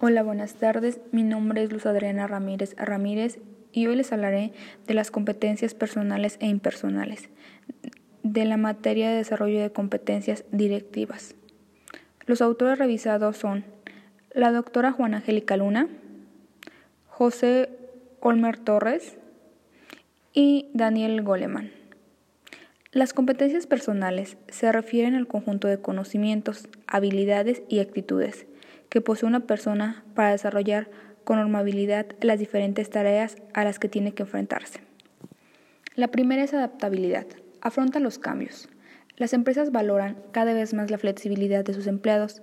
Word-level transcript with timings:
Hola, 0.00 0.22
buenas 0.22 0.54
tardes. 0.54 1.00
Mi 1.10 1.24
nombre 1.24 1.60
es 1.60 1.72
Luz 1.72 1.84
Adriana 1.84 2.28
Ramírez 2.28 2.76
Ramírez 2.78 3.40
y 3.72 3.88
hoy 3.88 3.96
les 3.96 4.12
hablaré 4.12 4.52
de 4.86 4.94
las 4.94 5.10
competencias 5.10 5.74
personales 5.74 6.36
e 6.38 6.46
impersonales, 6.46 7.28
de 8.22 8.44
la 8.44 8.56
materia 8.56 9.10
de 9.10 9.16
desarrollo 9.16 9.60
de 9.60 9.72
competencias 9.72 10.44
directivas. 10.52 11.34
Los 12.26 12.42
autores 12.42 12.78
revisados 12.78 13.38
son 13.38 13.64
la 14.32 14.52
doctora 14.52 14.92
Juana 14.92 15.16
Angélica 15.16 15.56
Luna, 15.56 15.88
José 17.08 17.68
Olmer 18.20 18.56
Torres 18.56 19.16
y 20.32 20.68
Daniel 20.74 21.22
Goleman. 21.22 21.72
Las 22.92 23.12
competencias 23.12 23.66
personales 23.66 24.36
se 24.46 24.70
refieren 24.70 25.16
al 25.16 25.26
conjunto 25.26 25.66
de 25.66 25.80
conocimientos, 25.80 26.68
habilidades 26.86 27.64
y 27.68 27.80
actitudes 27.80 28.46
que 28.88 29.00
posee 29.00 29.28
una 29.28 29.40
persona 29.40 30.04
para 30.14 30.30
desarrollar 30.30 30.88
con 31.24 31.36
normabilidad 31.38 32.06
las 32.20 32.38
diferentes 32.38 32.88
tareas 32.90 33.36
a 33.54 33.64
las 33.64 33.78
que 33.78 33.88
tiene 33.88 34.12
que 34.12 34.22
enfrentarse. 34.22 34.80
La 35.94 36.08
primera 36.08 36.42
es 36.42 36.54
adaptabilidad. 36.54 37.26
Afronta 37.60 38.00
los 38.00 38.18
cambios. 38.18 38.68
Las 39.16 39.32
empresas 39.32 39.72
valoran 39.72 40.16
cada 40.32 40.54
vez 40.54 40.72
más 40.72 40.90
la 40.90 40.98
flexibilidad 40.98 41.64
de 41.64 41.74
sus 41.74 41.86
empleados 41.86 42.42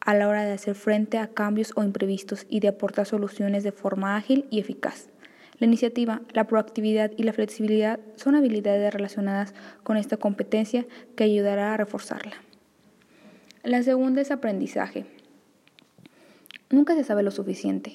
a 0.00 0.14
la 0.14 0.28
hora 0.28 0.44
de 0.44 0.52
hacer 0.52 0.74
frente 0.74 1.18
a 1.18 1.28
cambios 1.28 1.72
o 1.76 1.82
imprevistos 1.82 2.46
y 2.48 2.60
de 2.60 2.68
aportar 2.68 3.06
soluciones 3.06 3.64
de 3.64 3.72
forma 3.72 4.16
ágil 4.16 4.46
y 4.50 4.60
eficaz. 4.60 5.10
La 5.58 5.66
iniciativa, 5.66 6.20
la 6.32 6.46
proactividad 6.46 7.12
y 7.16 7.22
la 7.22 7.32
flexibilidad 7.32 7.98
son 8.14 8.34
habilidades 8.34 8.92
relacionadas 8.92 9.54
con 9.82 9.96
esta 9.96 10.16
competencia 10.16 10.86
que 11.16 11.24
ayudará 11.24 11.74
a 11.74 11.76
reforzarla. 11.76 12.34
La 13.62 13.82
segunda 13.82 14.20
es 14.20 14.30
aprendizaje. 14.30 15.06
Nunca 16.68 16.94
se 16.94 17.04
sabe 17.04 17.22
lo 17.22 17.30
suficiente. 17.30 17.92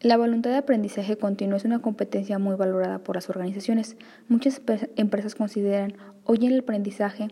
La 0.00 0.16
voluntad 0.16 0.50
de 0.50 0.56
aprendizaje 0.56 1.16
continuo 1.16 1.56
es 1.56 1.64
una 1.64 1.78
competencia 1.78 2.40
muy 2.40 2.56
valorada 2.56 2.98
por 2.98 3.14
las 3.14 3.30
organizaciones. 3.30 3.96
Muchas 4.28 4.60
empresas 4.96 5.36
consideran 5.36 5.94
hoy 6.24 6.44
el 6.44 6.58
aprendizaje 6.58 7.28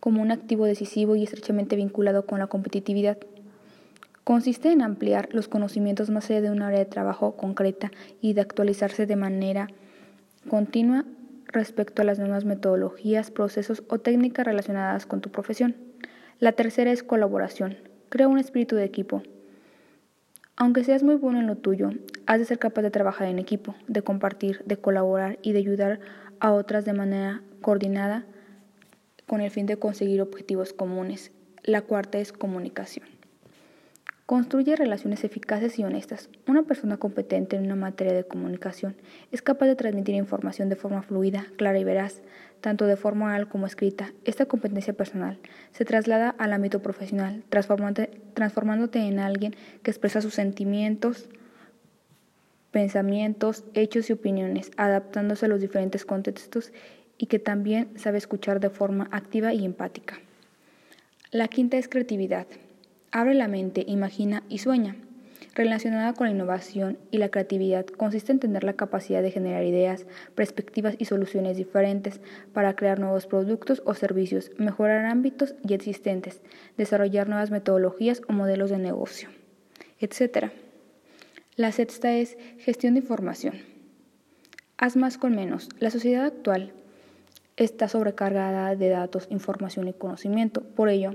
como 0.00 0.20
un 0.20 0.32
activo 0.32 0.66
decisivo 0.66 1.14
y 1.14 1.22
estrechamente 1.22 1.76
vinculado 1.76 2.26
con 2.26 2.40
la 2.40 2.48
competitividad. 2.48 3.18
Consiste 4.24 4.72
en 4.72 4.82
ampliar 4.82 5.28
los 5.32 5.46
conocimientos 5.46 6.10
más 6.10 6.28
allá 6.28 6.40
de 6.40 6.50
un 6.50 6.62
área 6.62 6.80
de 6.80 6.86
trabajo 6.86 7.36
concreta 7.36 7.92
y 8.20 8.32
de 8.32 8.40
actualizarse 8.40 9.06
de 9.06 9.16
manera 9.16 9.68
continua 10.48 11.04
respecto 11.46 12.02
a 12.02 12.04
las 12.04 12.18
nuevas 12.18 12.44
metodologías, 12.44 13.30
procesos 13.30 13.84
o 13.88 13.98
técnicas 13.98 14.44
relacionadas 14.44 15.06
con 15.06 15.20
tu 15.20 15.30
profesión. 15.30 15.76
La 16.40 16.52
tercera 16.52 16.90
es 16.90 17.04
colaboración. 17.04 17.76
Crea 18.08 18.26
un 18.26 18.38
espíritu 18.38 18.74
de 18.74 18.84
equipo. 18.84 19.22
Aunque 20.56 20.84
seas 20.84 21.02
muy 21.02 21.16
bueno 21.16 21.40
en 21.40 21.48
lo 21.48 21.56
tuyo, 21.56 21.90
has 22.26 22.38
de 22.38 22.44
ser 22.44 22.60
capaz 22.60 22.82
de 22.82 22.92
trabajar 22.92 23.26
en 23.26 23.40
equipo, 23.40 23.74
de 23.88 24.02
compartir, 24.02 24.62
de 24.66 24.76
colaborar 24.76 25.38
y 25.42 25.52
de 25.52 25.58
ayudar 25.58 26.00
a 26.38 26.52
otras 26.52 26.84
de 26.84 26.92
manera 26.92 27.42
coordinada 27.60 28.24
con 29.26 29.40
el 29.40 29.50
fin 29.50 29.66
de 29.66 29.78
conseguir 29.78 30.22
objetivos 30.22 30.72
comunes. 30.72 31.32
La 31.64 31.82
cuarta 31.82 32.18
es 32.18 32.32
comunicación. 32.32 33.13
Construye 34.26 34.74
relaciones 34.74 35.22
eficaces 35.22 35.78
y 35.78 35.84
honestas. 35.84 36.30
Una 36.46 36.62
persona 36.62 36.96
competente 36.96 37.56
en 37.56 37.64
una 37.64 37.76
materia 37.76 38.14
de 38.14 38.24
comunicación 38.24 38.96
es 39.32 39.42
capaz 39.42 39.66
de 39.66 39.76
transmitir 39.76 40.14
información 40.14 40.70
de 40.70 40.76
forma 40.76 41.02
fluida, 41.02 41.44
clara 41.58 41.78
y 41.78 41.84
veraz, 41.84 42.22
tanto 42.62 42.86
de 42.86 42.96
forma 42.96 43.26
oral 43.26 43.48
como 43.48 43.66
escrita. 43.66 44.14
Esta 44.24 44.46
competencia 44.46 44.94
personal 44.94 45.38
se 45.72 45.84
traslada 45.84 46.30
al 46.38 46.54
ámbito 46.54 46.80
profesional, 46.80 47.44
transformándote 47.50 49.00
en 49.00 49.18
alguien 49.18 49.54
que 49.82 49.90
expresa 49.90 50.22
sus 50.22 50.32
sentimientos, 50.32 51.28
pensamientos, 52.70 53.64
hechos 53.74 54.08
y 54.08 54.14
opiniones, 54.14 54.70
adaptándose 54.78 55.44
a 55.44 55.48
los 55.50 55.60
diferentes 55.60 56.06
contextos 56.06 56.72
y 57.18 57.26
que 57.26 57.38
también 57.38 57.90
sabe 57.98 58.16
escuchar 58.16 58.58
de 58.58 58.70
forma 58.70 59.06
activa 59.12 59.52
y 59.52 59.66
empática. 59.66 60.18
La 61.30 61.48
quinta 61.48 61.76
es 61.76 61.90
creatividad. 61.90 62.46
Abre 63.16 63.34
la 63.34 63.46
mente, 63.46 63.84
imagina 63.86 64.42
y 64.48 64.58
sueña 64.58 64.96
relacionada 65.54 66.14
con 66.14 66.26
la 66.26 66.32
innovación 66.32 66.98
y 67.12 67.18
la 67.18 67.28
creatividad 67.28 67.86
consiste 67.86 68.32
en 68.32 68.40
tener 68.40 68.64
la 68.64 68.72
capacidad 68.72 69.22
de 69.22 69.30
generar 69.30 69.62
ideas, 69.62 70.04
perspectivas 70.34 70.96
y 70.98 71.04
soluciones 71.04 71.56
diferentes 71.56 72.20
para 72.52 72.74
crear 72.74 72.98
nuevos 72.98 73.28
productos 73.28 73.84
o 73.86 73.94
servicios, 73.94 74.50
mejorar 74.58 75.06
ámbitos 75.06 75.54
ya 75.62 75.76
existentes, 75.76 76.42
desarrollar 76.76 77.28
nuevas 77.28 77.52
metodologías 77.52 78.20
o 78.28 78.32
modelos 78.32 78.70
de 78.70 78.78
negocio, 78.78 79.28
etc. 80.00 80.50
La 81.54 81.70
sexta 81.70 82.14
es 82.14 82.36
gestión 82.58 82.94
de 82.94 83.00
información. 83.02 83.54
Haz 84.76 84.96
más 84.96 85.18
con 85.18 85.36
menos. 85.36 85.68
La 85.78 85.92
sociedad 85.92 86.24
actual 86.24 86.72
está 87.56 87.86
sobrecargada 87.86 88.74
de 88.74 88.88
datos, 88.88 89.28
información 89.30 89.86
y 89.86 89.92
conocimiento. 89.92 90.62
Por 90.62 90.88
ello, 90.88 91.14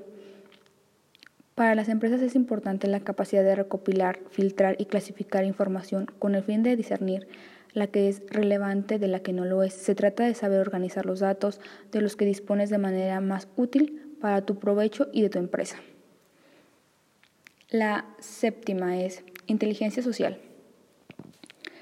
para 1.59 1.75
las 1.75 1.89
empresas 1.89 2.21
es 2.21 2.35
importante 2.35 2.87
la 2.87 3.01
capacidad 3.01 3.43
de 3.43 3.53
recopilar, 3.53 4.19
filtrar 4.29 4.77
y 4.79 4.85
clasificar 4.85 5.43
información 5.43 6.05
con 6.17 6.35
el 6.35 6.41
fin 6.41 6.63
de 6.63 6.77
discernir 6.77 7.27
la 7.73 7.87
que 7.87 8.07
es 8.07 8.21
relevante 8.29 8.97
de 8.97 9.09
la 9.09 9.19
que 9.19 9.33
no 9.33 9.43
lo 9.43 9.61
es. 9.61 9.73
Se 9.73 9.93
trata 9.93 10.23
de 10.23 10.35
saber 10.35 10.61
organizar 10.61 11.05
los 11.05 11.19
datos 11.19 11.59
de 11.91 11.99
los 11.99 12.15
que 12.15 12.23
dispones 12.23 12.69
de 12.69 12.77
manera 12.77 13.19
más 13.19 13.49
útil 13.57 14.15
para 14.21 14.45
tu 14.45 14.57
provecho 14.57 15.09
y 15.11 15.21
de 15.21 15.29
tu 15.29 15.37
empresa. 15.37 15.75
La 17.69 18.05
séptima 18.19 18.97
es 18.97 19.25
inteligencia 19.47 20.01
social. 20.01 20.37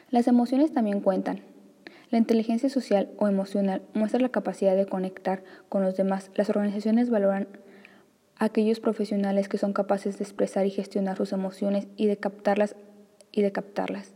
Las 0.10 0.28
emociones 0.28 0.74
también 0.74 1.02
cuentan. 1.02 1.42
La 2.10 2.18
inteligencia 2.18 2.70
social 2.70 3.12
o 3.20 3.28
emocional 3.28 3.84
muestra 3.94 4.20
la 4.22 4.30
capacidad 4.30 4.76
de 4.76 4.88
conectar 4.88 5.44
con 5.70 5.84
los 5.84 5.96
demás. 5.96 6.32
Las 6.34 6.50
organizaciones 6.50 7.12
valoran 7.12 7.48
aquellos 8.40 8.80
profesionales 8.80 9.50
que 9.50 9.58
son 9.58 9.74
capaces 9.74 10.18
de 10.18 10.24
expresar 10.24 10.66
y 10.66 10.72
gestionar 10.72 11.18
sus 11.18 11.34
emociones 11.34 11.88
y 11.96 12.08
de 12.08 12.18
captarlas 12.18 12.76
y 13.32 13.42
de 13.42 13.52
captarlas. 13.52 14.14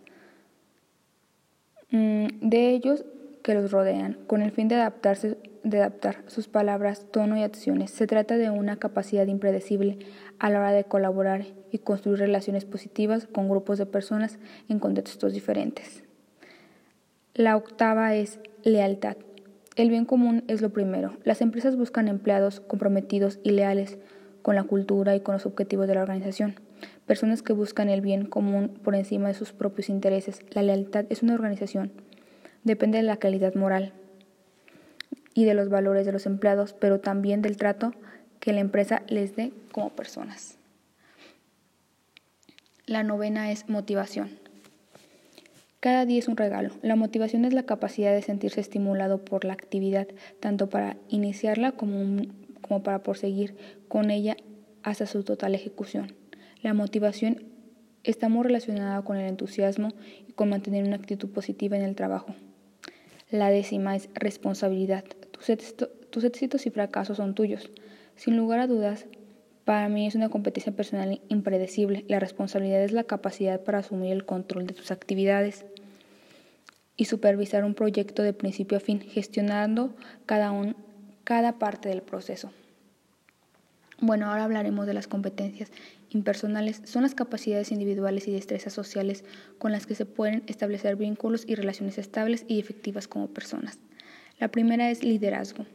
Mm, 1.92 2.28
de 2.42 2.70
ellos 2.70 3.06
que 3.44 3.54
los 3.54 3.72
rodean, 3.72 4.18
con 4.28 4.42
el 4.42 4.52
fin 4.52 4.68
de 4.68 4.76
adaptarse, 4.76 5.38
de 5.64 5.80
adaptar 5.80 6.24
sus 6.28 6.48
palabras, 6.48 7.06
tono 7.12 7.38
y 7.38 7.44
acciones. 7.44 7.92
Se 7.92 8.08
trata 8.08 8.38
de 8.38 8.50
una 8.50 8.78
capacidad 8.78 9.28
impredecible 9.28 10.00
a 10.40 10.50
la 10.50 10.60
hora 10.60 10.72
de 10.72 10.84
colaborar 10.84 11.46
y 11.72 11.80
construir 11.80 12.20
relaciones 12.20 12.66
positivas 12.66 13.28
con 13.28 13.50
grupos 13.50 13.78
de 13.78 13.86
personas 13.86 14.40
en 14.70 14.80
contextos 14.80 15.34
diferentes. 15.34 16.04
La 17.34 17.56
octava 17.56 18.16
es 18.16 18.40
lealtad. 18.64 19.18
El 19.76 19.90
bien 19.90 20.04
común 20.06 20.44
es 20.50 20.62
lo 20.62 20.72
primero. 20.72 21.16
Las 21.24 21.42
empresas 21.42 21.78
buscan 21.78 22.10
empleados 22.10 22.60
comprometidos 22.60 23.40
y 23.44 23.52
leales 23.52 23.98
con 24.42 24.56
la 24.56 24.64
cultura 24.64 25.16
y 25.16 25.22
con 25.22 25.34
los 25.34 25.46
objetivos 25.46 25.88
de 25.88 25.96
la 25.96 26.02
organización. 26.02 26.56
Personas 27.06 27.42
que 27.42 27.54
buscan 27.54 27.90
el 27.90 28.02
bien 28.02 28.26
común 28.26 28.80
por 28.84 28.96
encima 28.96 29.30
de 29.30 29.34
sus 29.34 29.54
propios 29.54 29.90
intereses. 29.90 30.42
La 30.52 30.62
lealtad 30.62 31.06
es 31.10 31.24
una 31.24 31.36
organización. 31.36 31.92
Depende 32.64 32.98
de 32.98 33.04
la 33.04 33.18
calidad 33.18 33.56
moral 33.56 33.94
y 35.34 35.46
de 35.46 35.54
los 35.54 35.70
valores 35.70 36.06
de 36.06 36.12
los 36.12 36.26
empleados, 36.26 36.74
pero 36.74 37.00
también 37.00 37.42
del 37.42 37.56
trato 37.56 37.94
que 38.42 38.52
la 38.52 38.60
empresa 38.60 39.04
les 39.08 39.38
dé 39.38 39.54
como 39.72 39.92
personas. 39.92 40.58
La 42.88 43.04
novena 43.04 43.52
es 43.52 43.70
motivación. 43.70 44.41
Cada 45.82 46.06
día 46.06 46.20
es 46.20 46.28
un 46.28 46.38
regalo. 46.38 46.70
La 46.84 46.96
motivación 46.96 47.44
es 47.44 47.54
la 47.56 47.64
capacidad 47.64 48.14
de 48.14 48.22
sentirse 48.22 48.62
estimulado 48.62 49.26
por 49.26 49.46
la 49.46 49.54
actividad, 49.54 50.08
tanto 50.40 50.70
para 50.70 50.96
iniciarla 51.10 51.72
como, 51.72 52.22
como 52.62 52.84
para 52.84 53.02
proseguir 53.02 53.56
con 53.88 54.12
ella 54.12 54.38
hasta 54.84 55.08
su 55.08 55.24
total 55.24 55.56
ejecución. 55.56 56.14
La 56.62 56.76
motivación 56.76 57.46
está 58.04 58.30
muy 58.30 58.44
relacionada 58.44 59.02
con 59.02 59.18
el 59.18 59.28
entusiasmo 59.28 59.90
y 60.28 60.34
con 60.34 60.50
mantener 60.50 60.86
una 60.86 60.98
actitud 60.98 61.30
positiva 61.30 61.78
en 61.78 61.84
el 61.84 61.96
trabajo. 61.96 62.36
La 63.32 63.50
décima 63.50 63.96
es 63.96 64.08
responsabilidad. 64.14 65.04
Tus, 65.32 65.76
tus 66.12 66.24
éxitos 66.24 66.68
y 66.68 66.70
fracasos 66.70 67.18
son 67.18 67.34
tuyos. 67.34 67.72
Sin 68.16 68.38
lugar 68.38 68.60
a 68.60 68.68
dudas, 68.68 69.08
para 69.66 69.90
mí 69.90 70.06
es 70.06 70.16
una 70.16 70.30
competencia 70.30 70.74
personal 70.74 71.22
impredecible. 71.30 72.04
La 72.08 72.20
responsabilidad 72.20 72.84
es 72.84 72.92
la 72.92 73.04
capacidad 73.04 73.62
para 73.62 73.80
asumir 73.80 74.12
el 74.12 74.26
control 74.26 74.68
de 74.68 74.74
tus 74.74 74.92
actividades 74.92 75.66
y 77.02 77.06
supervisar 77.06 77.66
un 77.66 77.74
proyecto 77.74 78.22
de 78.22 78.32
principio 78.32 78.78
a 78.78 78.80
fin, 78.80 79.02
gestionando 79.02 79.96
cada, 80.28 80.52
un, 80.52 80.76
cada 81.24 81.58
parte 81.58 81.90
del 81.90 82.04
proceso. 82.04 82.52
Bueno, 84.00 84.28
ahora 84.28 84.44
hablaremos 84.44 84.86
de 84.86 84.94
las 84.94 85.08
competencias 85.08 85.72
impersonales. 86.12 86.80
Son 86.84 87.02
las 87.02 87.16
capacidades 87.16 87.72
individuales 87.72 88.28
y 88.28 88.32
destrezas 88.32 88.74
sociales 88.74 89.24
con 89.58 89.72
las 89.72 89.88
que 89.88 89.96
se 89.96 90.06
pueden 90.06 90.44
establecer 90.46 90.96
vínculos 90.96 91.44
y 91.48 91.56
relaciones 91.56 91.98
estables 91.98 92.46
y 92.48 92.60
efectivas 92.60 93.08
como 93.08 93.30
personas. 93.30 93.80
La 94.40 94.50
primera 94.50 94.92
es 94.92 95.04
liderazgo. 95.04 95.66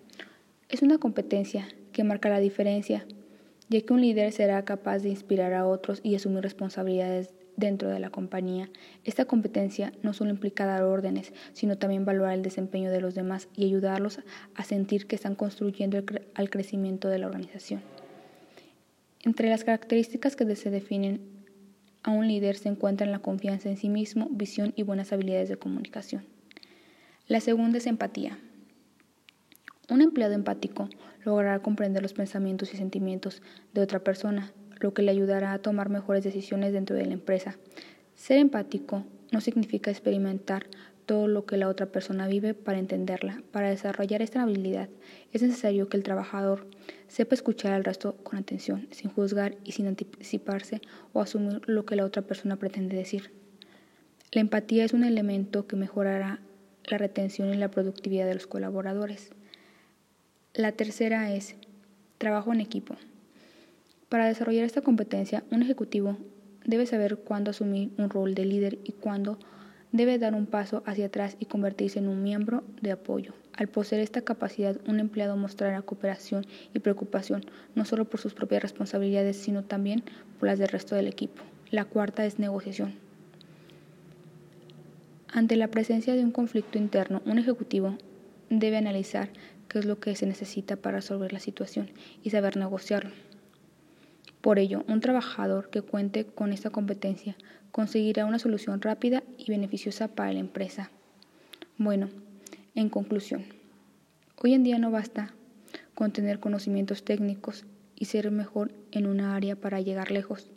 Es 0.69 0.83
una 0.83 0.99
competencia 0.99 1.67
que 1.91 2.05
marca 2.05 2.29
la 2.29 2.39
diferencia 2.39 3.05
ya 3.69 3.81
que 3.81 3.93
un 3.93 4.01
líder 4.01 4.33
será 4.33 4.65
capaz 4.65 5.01
de 5.01 5.09
inspirar 5.09 5.53
a 5.53 5.67
otros 5.67 6.01
y 6.03 6.15
asumir 6.15 6.43
responsabilidades 6.43 7.35
dentro 7.57 7.89
de 7.89 7.99
la 7.99 8.11
compañía. 8.11 8.71
Esta 9.05 9.25
competencia 9.25 9.93
no 10.03 10.13
solo 10.13 10.31
implica 10.31 10.67
dar 10.67 10.83
órdenes, 10.85 11.33
sino 11.53 11.79
también 11.79 12.05
valorar 12.05 12.35
el 12.35 12.43
desempeño 12.43 12.91
de 12.91 13.01
los 13.01 13.15
demás 13.15 13.49
y 13.57 13.65
ayudarlos 13.65 14.21
a 14.55 14.65
sentir 14.65 15.07
que 15.07 15.17
están 15.17 15.35
contribuyendo 15.35 16.03
al 16.35 16.51
crecimiento 16.51 17.09
de 17.09 17.19
la 17.19 17.27
organización. 17.27 17.83
Entre 19.25 19.49
las 19.49 19.65
características 19.65 20.37
que 20.37 20.55
se 20.55 20.71
definen 20.71 21.21
a 22.03 22.11
un 22.11 22.29
líder 22.29 22.57
se 22.57 22.69
encuentran 22.69 23.11
la 23.11 23.19
confianza 23.19 23.69
en 23.69 23.77
sí 23.77 23.89
mismo, 23.89 24.29
visión 24.31 24.73
y 24.77 24.85
buenas 24.85 25.13
habilidades 25.13 25.49
de 25.49 25.57
comunicación. 25.57 26.25
La 27.27 27.41
segunda 27.41 27.79
es 27.79 27.89
empatía. 27.89 28.39
Un 29.89 30.03
empleado 30.03 30.35
empático 30.35 30.89
logrará 31.25 31.61
comprender 31.61 32.03
los 32.03 32.13
pensamientos 32.13 32.75
y 32.75 32.77
sentimientos 32.77 33.41
de 33.73 33.83
otra 33.83 34.01
persona, 34.01 34.53
lo 34.81 34.93
que 34.93 35.03
le 35.03 35.13
ayudará 35.13 35.53
a 35.53 35.59
tomar 35.61 35.91
mejores 35.91 36.25
decisiones 36.25 36.73
dentro 36.73 36.97
de 36.97 37.07
la 37.07 37.13
empresa. 37.13 37.57
Ser 38.17 38.39
empático 38.39 39.05
no 39.31 39.41
significa 39.41 39.91
experimentar 39.91 40.67
todo 41.07 41.29
lo 41.29 41.47
que 41.47 41.57
la 41.57 41.69
otra 41.69 41.87
persona 41.87 42.27
vive 42.27 42.53
para 42.53 42.79
entenderla. 42.79 43.43
Para 43.53 43.71
desarrollar 43.71 44.23
esta 44.23 44.43
habilidad 44.43 44.89
es 45.33 45.43
necesario 45.43 45.89
que 45.89 45.97
el 45.97 46.03
trabajador 46.03 46.67
sepa 47.07 47.37
escuchar 47.37 47.73
al 47.73 47.85
resto 47.85 48.17
con 48.25 48.39
atención, 48.39 48.89
sin 48.91 49.11
juzgar 49.11 49.57
y 49.65 49.73
sin 49.73 49.87
anticiparse 49.87 50.81
o 51.13 51.21
asumir 51.21 51.63
lo 51.67 51.87
que 51.87 51.97
la 51.97 52.05
otra 52.05 52.23
persona 52.23 52.57
pretende 52.57 52.97
decir. 52.97 53.31
La 54.33 54.41
empatía 54.41 54.85
es 54.85 54.93
un 54.93 55.05
elemento 55.05 55.69
que 55.69 55.77
mejorará 55.77 56.41
la 56.85 56.99
retención 56.99 57.55
y 57.55 57.57
la 57.57 57.71
productividad 57.71 58.27
de 58.27 58.35
los 58.35 58.49
colaboradores. 58.49 59.31
La 60.57 60.73
tercera 60.73 61.31
es 61.35 61.55
trabajo 62.17 62.51
en 62.51 62.63
equipo. 62.63 62.97
Para 64.09 64.25
desarrollar 64.25 64.65
esta 64.65 64.81
competencia, 64.81 65.45
un 65.51 65.61
ejecutivo 65.61 66.17
debe 66.65 66.87
saber 66.87 67.19
cuándo 67.19 67.51
asumir 67.51 67.91
un 67.99 68.09
rol 68.09 68.35
de 68.35 68.47
líder 68.47 68.79
y 68.83 68.93
cuándo 68.93 69.39
debe 69.93 70.19
dar 70.19 70.35
un 70.35 70.47
paso 70.47 70.83
hacia 70.87 71.07
atrás 71.07 71.37
y 71.41 71.45
convertirse 71.45 71.99
en 71.99 72.09
un 72.09 72.23
miembro 72.23 72.65
de 72.81 72.93
apoyo. 72.93 73.35
Al 73.53 73.69
poseer 73.69 74.01
esta 74.01 74.23
capacidad, 74.23 74.81
un 74.89 74.99
empleado 74.99 75.37
mostrará 75.37 75.83
cooperación 75.83 76.47
y 76.73 76.79
preocupación, 76.79 77.45
no 77.75 77.85
solo 77.85 78.07
por 78.07 78.19
sus 78.19 78.33
propias 78.33 78.63
responsabilidades, 78.63 79.37
sino 79.37 79.63
también 79.63 80.05
por 80.41 80.49
las 80.49 80.59
del 80.59 80.69
resto 80.69 80.95
del 80.95 81.07
equipo. 81.07 81.43
La 81.71 81.85
cuarta 81.85 82.25
es 82.25 82.39
negociación. 82.39 82.95
Ante 85.29 85.57
la 85.57 85.69
presencia 85.69 86.15
de 86.15 86.25
un 86.25 86.31
conflicto 86.31 86.79
interno, 86.79 87.21
un 87.27 87.37
ejecutivo 87.39 87.99
debe 88.49 88.79
analizar 88.79 89.29
qué 89.69 89.79
es 89.79 89.85
lo 89.85 90.01
que 90.01 90.17
se 90.17 90.27
necesita 90.27 90.77
para 90.77 90.99
resolver 90.99 91.33
la 91.33 91.41
situación 91.41 91.91
y 92.23 92.31
saber 92.31 92.57
negociarlo. 92.57 93.13
Por 94.41 94.59
ello, 94.59 94.85
un 94.89 95.01
trabajador 95.01 95.71
que 95.71 95.83
cuente 95.83 96.25
con 96.25 96.53
esta 96.53 96.71
competencia 96.71 97.37
conseguirá 97.73 98.27
una 98.27 98.39
solución 98.39 98.81
rápida 98.81 99.23
y 99.37 99.51
beneficiosa 99.51 100.09
para 100.09 100.33
la 100.33 100.39
empresa. 100.39 100.91
Bueno, 101.79 102.09
en 102.75 102.89
conclusión, 102.89 103.45
hoy 104.43 104.55
en 104.55 104.63
día 104.63 104.79
no 104.79 104.91
basta 104.91 105.35
con 105.95 106.13
tener 106.13 106.41
conocimientos 106.41 107.05
técnicos 107.05 107.65
y 107.97 108.05
ser 108.05 108.31
mejor 108.31 108.73
en 108.93 109.07
una 109.07 109.35
área 109.35 109.57
para 109.57 109.81
llegar 109.81 110.11
lejos. 110.11 110.51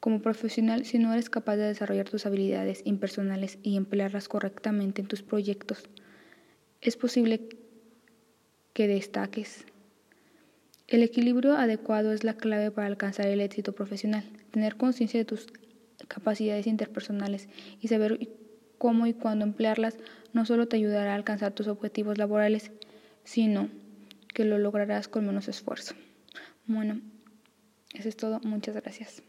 Como 0.00 0.22
profesional, 0.22 0.86
si 0.86 0.98
no 0.98 1.12
eres 1.12 1.28
capaz 1.28 1.56
de 1.56 1.64
desarrollar 1.64 2.08
tus 2.08 2.24
habilidades 2.24 2.80
impersonales 2.86 3.58
y 3.62 3.76
emplearlas 3.76 4.28
correctamente 4.28 5.02
en 5.02 5.08
tus 5.08 5.22
proyectos, 5.22 5.84
es 6.80 6.96
posible 6.96 7.48
que 8.72 8.88
destaques 8.88 9.66
el 10.90 11.04
equilibrio 11.04 11.54
adecuado 11.54 12.12
es 12.12 12.24
la 12.24 12.34
clave 12.34 12.72
para 12.72 12.88
alcanzar 12.88 13.28
el 13.28 13.40
éxito 13.40 13.72
profesional. 13.72 14.24
Tener 14.50 14.76
conciencia 14.76 15.20
de 15.20 15.24
tus 15.24 15.46
capacidades 16.08 16.66
interpersonales 16.66 17.48
y 17.80 17.86
saber 17.86 18.28
cómo 18.76 19.06
y 19.06 19.12
cuándo 19.12 19.44
emplearlas 19.44 19.98
no 20.32 20.44
solo 20.44 20.66
te 20.66 20.76
ayudará 20.76 21.12
a 21.12 21.14
alcanzar 21.14 21.52
tus 21.52 21.68
objetivos 21.68 22.18
laborales, 22.18 22.72
sino 23.22 23.68
que 24.34 24.44
lo 24.44 24.58
lograrás 24.58 25.06
con 25.06 25.26
menos 25.26 25.46
esfuerzo. 25.46 25.94
Bueno, 26.66 27.00
eso 27.94 28.08
es 28.08 28.16
todo. 28.16 28.40
Muchas 28.42 28.74
gracias. 28.74 29.22